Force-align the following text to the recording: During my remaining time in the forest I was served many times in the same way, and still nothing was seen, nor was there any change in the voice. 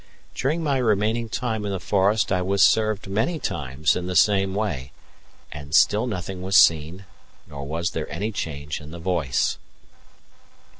During 0.33 0.63
my 0.63 0.79
remaining 0.79 1.29
time 1.29 1.63
in 1.63 1.71
the 1.71 1.79
forest 1.79 2.31
I 2.31 2.41
was 2.41 2.63
served 2.63 3.07
many 3.07 3.37
times 3.37 3.95
in 3.95 4.07
the 4.07 4.15
same 4.15 4.55
way, 4.55 4.93
and 5.51 5.75
still 5.75 6.07
nothing 6.07 6.41
was 6.41 6.57
seen, 6.57 7.05
nor 7.45 7.67
was 7.67 7.91
there 7.91 8.11
any 8.11 8.31
change 8.31 8.81
in 8.81 8.89
the 8.89 8.97
voice. 8.97 9.59